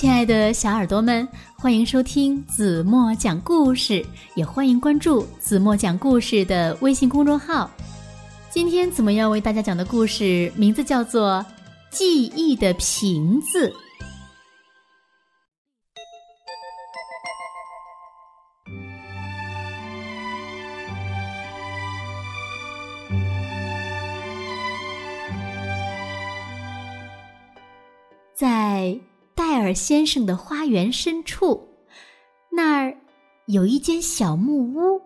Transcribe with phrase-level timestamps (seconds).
[0.00, 1.28] 亲爱的小耳朵们，
[1.58, 4.02] 欢迎收听子墨讲故事，
[4.34, 7.70] 也欢迎关注子墨讲故事的微信公众号。
[8.48, 11.44] 今天子墨要为大家讲的故事名字叫做
[11.94, 13.68] 《记忆的瓶子》。
[28.34, 28.98] 在
[29.60, 31.68] 戴尔先生的花园深处，
[32.50, 32.96] 那儿
[33.44, 35.02] 有一间小木屋。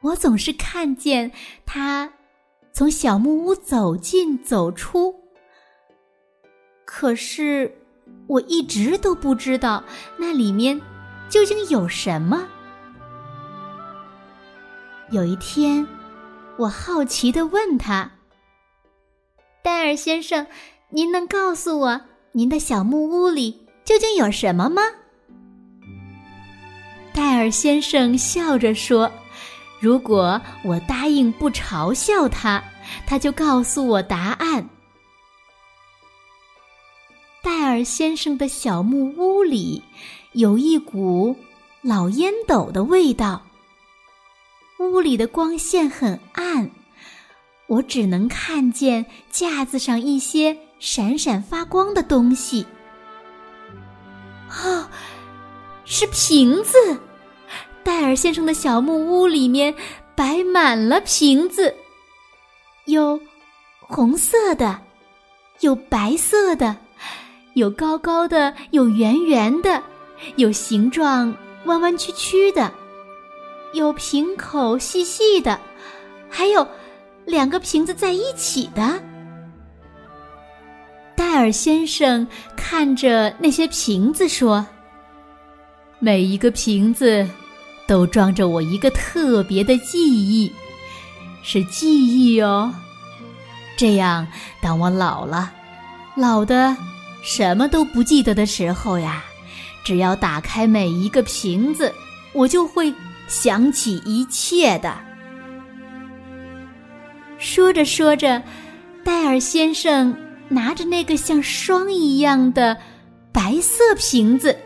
[0.00, 1.30] 我总是看见
[1.66, 2.10] 他
[2.72, 5.14] 从小木屋走进走出，
[6.86, 7.70] 可是
[8.28, 9.84] 我一直都不知道
[10.16, 10.80] 那里面
[11.28, 12.48] 究竟有什么。
[15.10, 15.86] 有一天，
[16.56, 18.10] 我好奇的问他
[19.62, 20.46] ：“戴尔先生。”
[20.94, 22.02] 您能告诉我，
[22.34, 24.80] 您的小木屋里究竟有什么吗？
[27.12, 29.12] 戴尔先生笑着说
[29.78, 32.64] ：“如果我答应不嘲笑他，
[33.06, 34.66] 他就告诉我答案。”
[37.44, 39.82] 戴尔先生的小木屋里
[40.32, 41.36] 有一股
[41.82, 43.42] 老烟斗的味道，
[44.78, 46.70] 屋里的光线很暗，
[47.66, 50.56] 我只能看见架子上一些。
[50.82, 52.66] 闪闪发光的东西，
[54.50, 54.84] 哦，
[55.84, 56.76] 是瓶子。
[57.84, 59.72] 戴尔先生的小木屋里面
[60.16, 61.72] 摆满了瓶子，
[62.86, 63.20] 有
[63.78, 64.76] 红色的，
[65.60, 66.76] 有白色的，
[67.54, 69.80] 有高高的，有圆圆的，
[70.34, 71.32] 有形状
[71.66, 72.72] 弯弯曲曲的，
[73.72, 75.60] 有瓶口细细的，
[76.28, 76.66] 还有
[77.24, 79.00] 两个瓶子在一起的。
[81.42, 82.24] 戴尔先生
[82.56, 84.64] 看着那些瓶子说
[85.98, 87.28] ：“每一个瓶子
[87.88, 90.52] 都装着我一个特别的记忆，
[91.42, 92.72] 是记忆哦。
[93.76, 94.24] 这样，
[94.60, 95.52] 当我老了，
[96.14, 96.76] 老的
[97.24, 99.24] 什么都不记得的时候呀，
[99.82, 101.92] 只要打开每一个瓶子，
[102.34, 102.94] 我就会
[103.26, 104.96] 想起一切的。”
[107.36, 108.40] 说着说着，
[109.02, 110.16] 戴尔先生。
[110.52, 112.76] 拿着那个像霜一样的
[113.32, 114.56] 白色瓶子，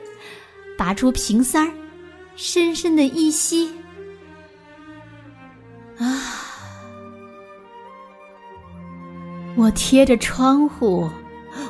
[0.77, 1.73] 拔出瓶塞儿，
[2.35, 3.71] 深深的一吸，
[5.99, 6.43] 啊！
[9.55, 11.09] 我贴着窗户，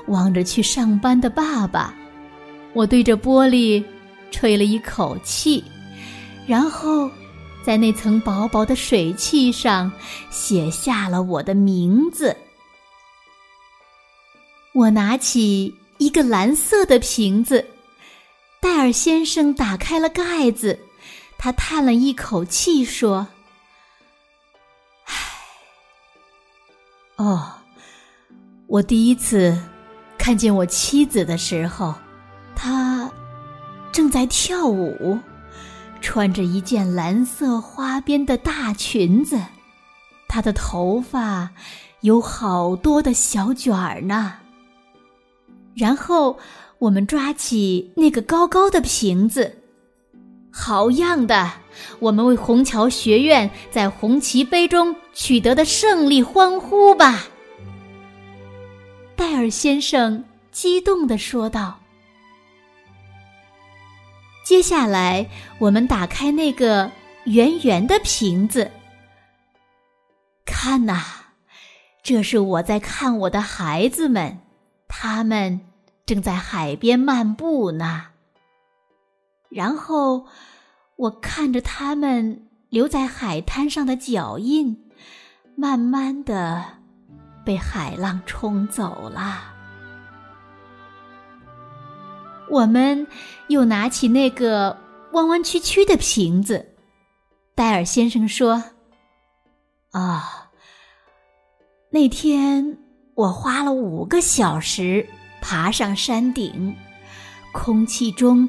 [0.09, 1.95] 望着去上班的爸爸，
[2.73, 3.85] 我对着玻璃
[4.33, 5.63] 吹了一口气，
[6.47, 7.09] 然后
[7.63, 9.93] 在那层薄薄的水汽上
[10.31, 12.37] 写下了我的名字。
[14.77, 17.67] 我拿起一个蓝色的瓶子，
[18.61, 20.79] 戴尔先生打开了盖子，
[21.39, 23.27] 他叹了一口气说
[25.09, 25.15] ：“唉，
[27.17, 27.53] 哦，
[28.67, 29.59] 我第一次
[30.19, 31.95] 看见我妻子的时候，
[32.55, 33.11] 她
[33.91, 35.19] 正在跳舞，
[36.03, 39.41] 穿着一件蓝色花边的大裙子，
[40.29, 41.49] 她的头发
[42.03, 44.35] 有好多的小卷儿呢。”
[45.77, 46.39] 然后
[46.79, 49.55] 我们抓起那个高高的瓶子，
[50.51, 51.53] 好样的！
[51.99, 57.27] 我们为虹桥学院在红旗杯中取得的胜利欢呼吧！
[59.15, 61.79] 戴尔先生激动地说道。
[64.43, 65.29] 接下来，
[65.59, 66.91] 我们打开那个
[67.25, 68.71] 圆圆的瓶子，
[70.47, 71.03] 看呐，
[72.03, 74.39] 这是我在看我的孩子们。
[74.99, 75.61] 他们
[76.07, 78.07] 正在海边漫步呢。
[79.51, 80.27] 然后
[80.97, 84.91] 我看着他们留在海滩上的脚印，
[85.55, 86.65] 慢慢的
[87.45, 89.55] 被海浪冲走了。
[92.49, 93.07] 我们
[93.49, 94.79] 又拿起那个
[95.13, 96.75] 弯弯曲曲的瓶子，
[97.55, 98.65] 戴尔先生说
[99.93, 100.51] ：“啊，
[101.91, 102.79] 那天。”
[103.17, 105.09] 我花了五个小时
[105.41, 106.77] 爬上山顶，
[107.51, 108.47] 空气中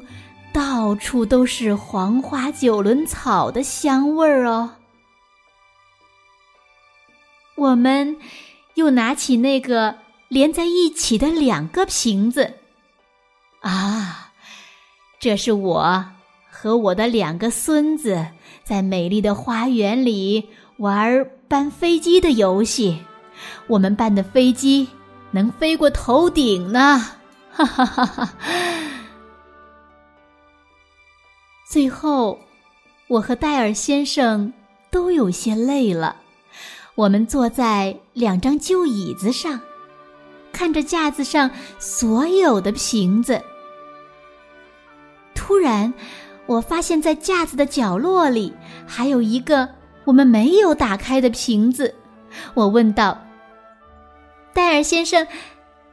[0.52, 4.74] 到处都是黄花九轮草的香味儿哦。
[7.56, 8.18] 我们
[8.74, 9.96] 又拿起那个
[10.28, 12.52] 连在一起的两个瓶子，
[13.60, 14.32] 啊，
[15.18, 16.04] 这是我
[16.50, 18.28] 和我的两个孙子
[18.64, 22.98] 在美丽的花园里玩搬飞机的游戏。
[23.66, 24.88] 我们办的飞机
[25.30, 26.98] 能飞过头顶呢，
[27.50, 28.34] 哈哈哈哈！
[31.70, 32.38] 最后，
[33.08, 34.52] 我和戴尔先生
[34.90, 36.16] 都有些累了，
[36.94, 39.60] 我们坐在两张旧椅子上，
[40.50, 43.42] 看着架子上所有的瓶子。
[45.34, 45.92] 突然，
[46.46, 48.52] 我发现，在架子的角落里
[48.86, 49.68] 还有一个
[50.04, 51.94] 我们没有打开的瓶子。
[52.54, 53.18] 我问道
[54.58, 55.24] ：“戴尔先生，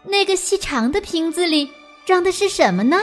[0.04, 1.70] 那个细长的瓶子里
[2.04, 3.00] 装的是什么呢？”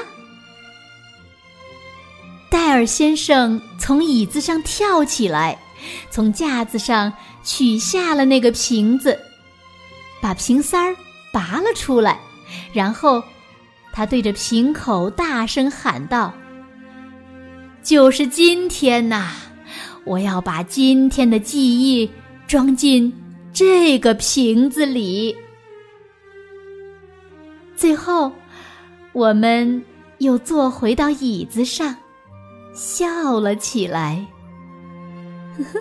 [2.51, 5.57] 戴尔先生从椅子上跳起来，
[6.11, 7.13] 从架子上
[7.45, 9.17] 取下了那个瓶子，
[10.21, 10.97] 把瓶塞儿
[11.33, 12.19] 拔了出来，
[12.73, 13.23] 然后
[13.93, 16.35] 他对着瓶口大声喊道。
[17.85, 19.31] 就是今天呐！
[20.05, 22.11] 我要把今天的记忆
[22.49, 23.13] 装进
[23.53, 25.37] 这个瓶子里。
[27.83, 28.31] 最后，
[29.13, 29.85] 我们
[30.19, 31.97] 又坐回到椅子上，
[32.73, 34.25] 笑了起来。
[35.59, 35.81] 呵呵。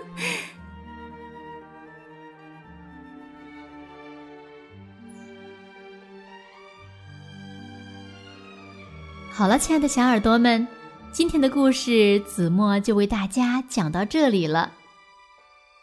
[9.30, 10.68] 好了，亲爱的小耳朵们。
[11.12, 14.72] 今天的故事，子墨就为大家讲到这里了。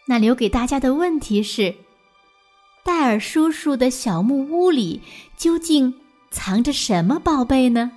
[0.08, 1.76] 那留给大家的问题是：
[2.82, 5.00] 戴尔叔叔的小木屋里
[5.36, 5.94] 究竟
[6.30, 7.90] 藏着什么宝贝呢？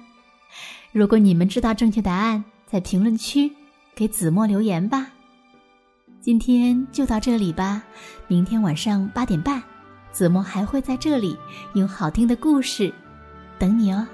[0.92, 3.52] 如果你们知道正确答案，在评论区
[3.96, 5.08] 给子墨留言吧。
[6.20, 7.82] 今天就到这里吧，
[8.28, 9.62] 明天晚上八点半，
[10.12, 11.38] 子墨还会在这里
[11.74, 12.94] 用好听的故事
[13.58, 14.08] 等你哦。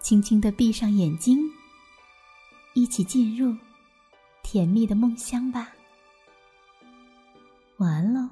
[0.00, 1.38] 轻轻的闭上眼睛。
[2.76, 3.56] 一起进入
[4.42, 5.68] 甜蜜的梦乡吧。
[7.76, 8.28] 晚安喽。